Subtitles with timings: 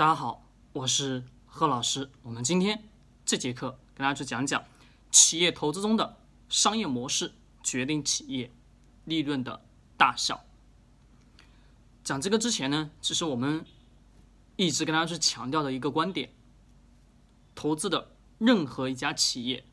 [0.00, 2.08] 大家好，我是贺老师。
[2.22, 2.88] 我们今天
[3.26, 4.64] 这节课跟大家去讲讲
[5.10, 6.16] 企业投资中的
[6.48, 8.50] 商业模式决定企业
[9.04, 9.60] 利润的
[9.98, 10.42] 大小。
[12.02, 13.62] 讲这个之前呢，其实我们
[14.56, 16.30] 一直跟大家去强调的一个观点：
[17.54, 18.08] 投资的
[18.38, 19.66] 任何一家企业，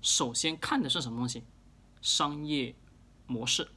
[0.00, 1.44] 首先看的是什么东西？
[2.00, 2.74] 商业
[3.26, 3.68] 模式，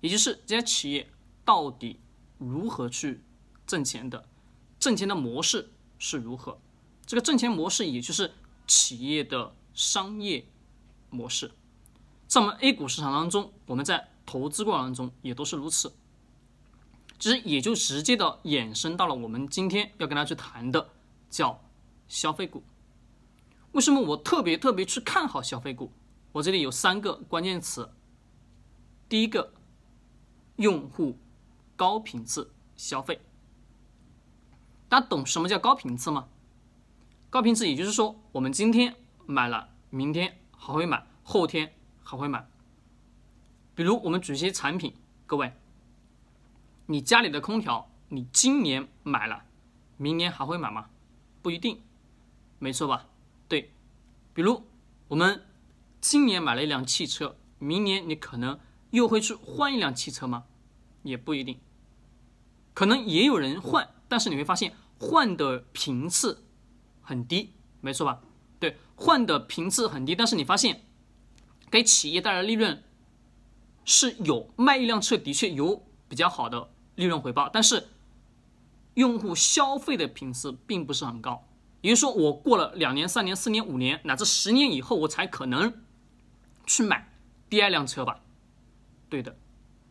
[0.00, 1.08] 也就是这家企业
[1.44, 2.00] 到底
[2.38, 3.22] 如何去
[3.64, 4.26] 挣钱的。
[4.82, 6.58] 挣钱的模式是如何？
[7.06, 8.32] 这个挣钱模式也就是
[8.66, 10.44] 企业的商业
[11.08, 11.52] 模式，
[12.26, 15.92] 在我们 A 股市场当中，我们在投资过程当中也都是如此。
[17.20, 20.90] 其实也就直接的衍生到了我们今天要跟大家去谈的
[21.30, 21.62] 叫
[22.08, 22.64] 消费股。
[23.70, 25.92] 为什么我特别特别去看好消费股？
[26.32, 27.88] 我这里有三个关键词。
[29.08, 29.52] 第一个，
[30.56, 31.16] 用户
[31.76, 33.20] 高频次消费。
[34.92, 36.28] 大家懂什么叫高频次吗？
[37.30, 38.94] 高频次也就是说，我们今天
[39.24, 41.72] 买了，明天还会买，后天
[42.04, 42.46] 还会买。
[43.74, 44.94] 比如我们举些产品，
[45.24, 45.54] 各位，
[46.84, 49.44] 你家里的空调，你今年买了，
[49.96, 50.90] 明年还会买吗？
[51.40, 51.80] 不一定，
[52.58, 53.06] 没错吧？
[53.48, 53.72] 对。
[54.34, 54.62] 比如
[55.08, 55.46] 我们
[56.02, 60.44] 今年买了一辆汽车，明年你可能又会去换一辆汽车吗？
[61.02, 61.58] 也不一定，
[62.74, 64.74] 可能也有人换，但是你会发现。
[65.02, 66.44] 换的频次
[67.00, 67.50] 很低，
[67.80, 68.20] 没错吧？
[68.60, 70.84] 对，换的频次很低，但是你发现
[71.68, 72.84] 给企业带来利润
[73.84, 77.88] 是有，卖一辆车的确有比较好的利润回报，但是
[78.94, 81.44] 用户消费的频次并不是很高。
[81.80, 85.82] 也就是说，我过了两年、三年、四年、五年，乃至十年以后，我才可能
[86.64, 87.12] 去买
[87.50, 88.20] 第二辆车吧？
[89.08, 89.36] 对的。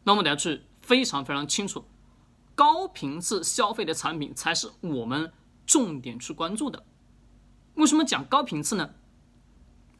[0.05, 1.83] 那我们等下去非常非常清楚。
[2.61, 5.33] 高频次消费的产品才是我们
[5.65, 6.85] 重点去关注的。
[7.73, 8.93] 为什么讲高频次呢？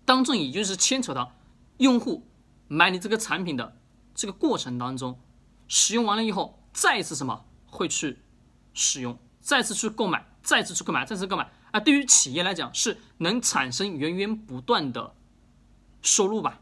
[0.06, 1.34] 当中也就是牵扯到
[1.78, 2.28] 用户
[2.68, 3.80] 买你这个产品的
[4.14, 5.20] 这个过程当中，
[5.68, 8.20] 使用完了以后，再次什么会去
[8.76, 11.80] 使用，再次去购买，再次去购买，再次购买啊！
[11.80, 15.16] 对于企业来讲，是能产生源源不断的
[16.04, 16.62] 收入吧？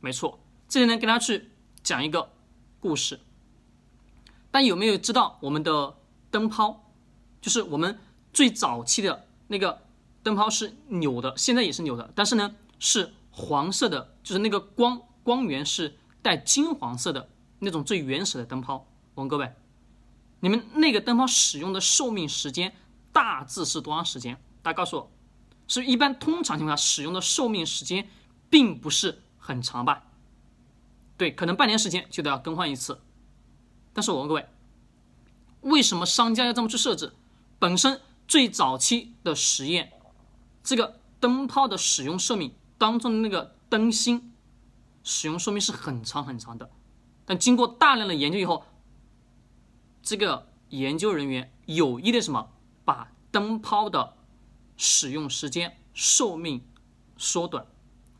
[0.00, 1.48] 没错，这里呢，给大家去
[1.82, 2.32] 讲一个
[2.80, 3.20] 故事。
[4.58, 5.94] 但有没有知道我们的
[6.32, 6.90] 灯泡，
[7.40, 7.96] 就是我们
[8.32, 9.82] 最早期的那个
[10.24, 17.28] 灯泡是扭的，现在也是扭的，但是呢是黄色的，就是那个光光源是带金黄色的
[17.60, 18.84] 那种最原始的灯泡。
[19.14, 19.54] 我问各位，
[20.40, 22.74] 你们那个灯泡使用的寿命时间
[23.12, 24.36] 大致是多长时间？
[24.60, 25.10] 大家告诉我，
[25.68, 28.10] 是一般通常情况下使用的寿命时间
[28.50, 30.06] 并不是很长吧？
[31.16, 33.00] 对，可能半年时间就得要更换一次。
[33.98, 34.48] 但是我问各位，
[35.62, 37.14] 为什么商家要这么去设置？
[37.58, 39.92] 本身最早期的实验，
[40.62, 44.32] 这个灯泡的使用寿命当中的那个灯芯
[45.02, 46.70] 使用寿命是很长很长的。
[47.26, 48.64] 但经过大量的研究以后，
[50.00, 52.52] 这个研究人员有意的什么，
[52.84, 54.14] 把灯泡的
[54.76, 56.64] 使用时间寿命
[57.16, 57.66] 缩短。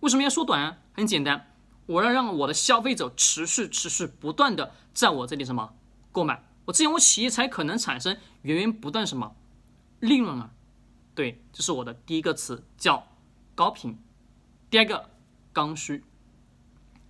[0.00, 0.78] 为什么要缩短啊？
[0.94, 1.54] 很简单。
[1.88, 5.72] 我要让我的消费者持续、持续、不断的在我这里什么
[6.12, 9.34] 购买，我这样我企业才可能产生源源不断什么
[10.00, 10.50] 利润啊？
[11.14, 13.08] 对，这是我的第一个词叫
[13.54, 13.98] 高频。
[14.68, 15.08] 第二个
[15.54, 16.04] 刚需，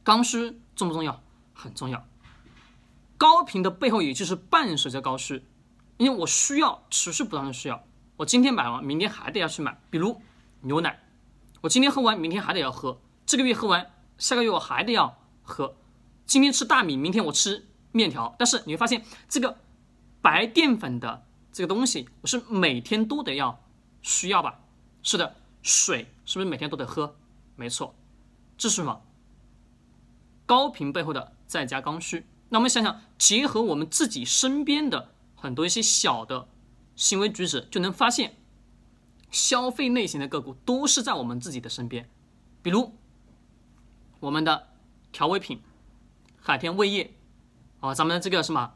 [0.04, 1.20] 刚需重不重要？
[1.52, 2.06] 很重要。
[3.16, 5.44] 高频的背后也就是伴随着高需，
[5.96, 7.84] 因为我需要持续不断的需要，
[8.16, 9.76] 我今天买完，明天还得要去买。
[9.90, 10.22] 比如
[10.60, 11.00] 牛奶，
[11.62, 13.90] 我今天喝完，明天还得要喝，这个月喝完。
[14.18, 15.76] 下个月我还得要喝，
[16.26, 18.34] 今天吃大米，明天我吃面条。
[18.36, 19.58] 但是你会发现，这个
[20.20, 23.62] 白淀粉的这个东西，我是每天都得要
[24.02, 24.60] 需要吧？
[25.04, 27.14] 是的，水是不是每天都得喝？
[27.54, 27.94] 没错，
[28.56, 29.00] 这是什么？
[30.44, 32.26] 高频背后的在加刚需。
[32.48, 36.48] 那我们想想，结合我们自己身边的很多一些小的
[36.96, 38.34] 行为举止，就能发现，
[39.30, 42.10] 消费类型的个股都是在我们自己的身边，
[42.60, 42.92] 比如。
[44.20, 44.68] 我们的
[45.12, 45.60] 调味品，
[46.40, 47.14] 海天味业，
[47.80, 48.74] 啊，咱们的这个什么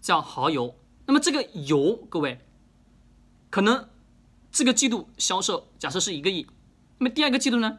[0.00, 0.74] 叫蚝油？
[1.06, 2.40] 那么这个油，各位，
[3.50, 3.88] 可能
[4.52, 6.46] 这个季度销售假设是一个亿，
[6.98, 7.78] 那么第二个季度呢，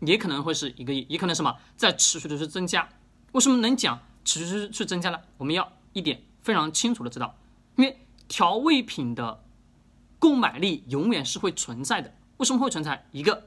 [0.00, 2.88] 也可能会是一个亿，也可能什么在持续的去增加。
[3.32, 5.20] 为什么能讲持续去增加呢？
[5.38, 7.36] 我们要一点非常清楚的知道，
[7.76, 9.44] 因为调味品的
[10.18, 12.12] 购买力永远是会存在的。
[12.38, 13.06] 为什么会存在？
[13.12, 13.46] 一个。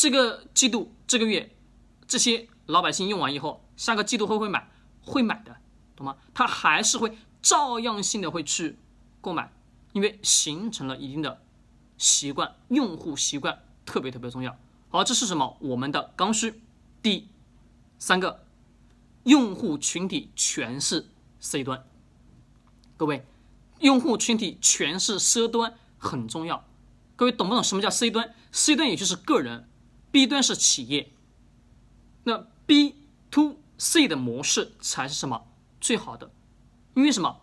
[0.00, 1.54] 这个季度、这个月，
[2.08, 4.70] 这些老百姓用完以后，下个季度会不会买？
[5.02, 5.58] 会买的，
[5.94, 6.16] 懂吗？
[6.32, 8.78] 他还是会照样性的会去
[9.20, 9.52] 购买，
[9.92, 11.42] 因为形成了一定的
[11.98, 14.56] 习惯，用户习惯特别特别重要。
[14.88, 15.58] 好，这是什么？
[15.60, 16.62] 我们的刚需。
[17.02, 17.28] 第
[17.98, 18.46] 三个，
[19.24, 21.10] 用户群体全是
[21.40, 21.84] C 端。
[22.96, 23.26] 各位，
[23.80, 26.64] 用户群体全是 C 端很重要。
[27.16, 29.68] 各位懂不懂什么叫 C 端？C 端也就是个人
[30.10, 31.10] ，B 端是企业。
[32.24, 32.96] 那 B
[33.30, 35.46] to C 的模式才是什么
[35.80, 36.30] 最好的？
[36.94, 37.40] 因为什么？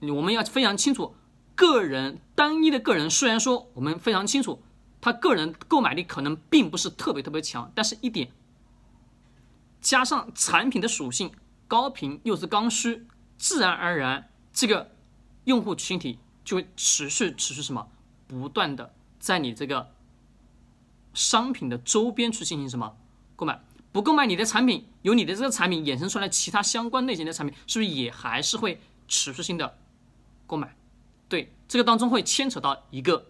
[0.00, 1.14] 我们要非常清楚，
[1.54, 4.62] 个人单一的个人，虽然说我们非常清楚。
[5.00, 8.32] 他个人购买力可能并不是特别特别强，但是一点
[9.82, 11.30] 加上产品的属性
[11.68, 13.06] 高频又是刚需，
[13.36, 14.92] 自然而然这个
[15.44, 17.86] 用户群体就会持续持续什么
[18.26, 19.92] 不断的在你这个
[21.14, 22.96] 商品的周边去进行什么
[23.36, 23.58] 购买，
[23.92, 29.78] 不购买你的产品，由你的这个产品衍生出来其他相关类型的产品，是不是也还是会持续性的
[30.46, 30.76] 购买？
[31.28, 33.26] 对，这个当中会牵扯到一个。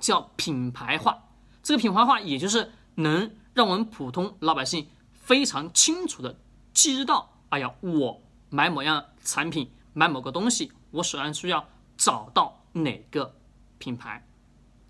[0.00, 1.28] 叫品牌化，
[1.62, 6.36] 这个品牌化也就是能让我们普通老百姓非常清楚的
[6.74, 8.20] 知道，哎呀，我
[8.50, 11.66] 买某样产品，买某个东西，我首先需要
[11.96, 13.36] 找到哪个
[13.78, 14.26] 品牌。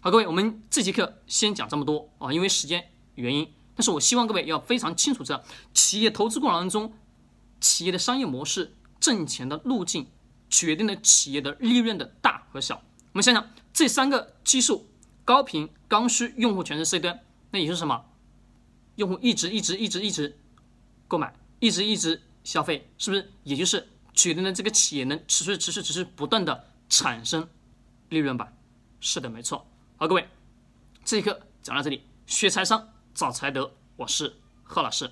[0.04, 3.50] 好，各位，我们这节课先讲这么多啊，因为时间原因。
[3.74, 5.42] 但是我希望各位要非常清楚，这
[5.72, 6.92] 企业投资过程当中，
[7.58, 10.08] 企业的商业模式、挣钱的路径，
[10.50, 12.74] 决定了企业的利润的大和小。
[12.74, 14.90] 我们想想这三个基数。
[15.24, 17.20] 高频刚需用户全是 C 端，
[17.50, 18.04] 那也就是什么？
[18.96, 20.38] 用户一直一直一直一直
[21.08, 23.32] 购买，一直一直消费，是不是？
[23.44, 27.48] 也就是决定了这个企业能持续持续持续不断的产生
[28.10, 28.52] 利润吧？
[29.00, 29.66] 是的，没错。
[29.96, 30.28] 好，各位，
[31.04, 35.08] 这一课讲到这里，学财商，找财德，我是贺老师。